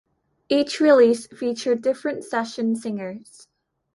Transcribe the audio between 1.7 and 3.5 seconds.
different session singers.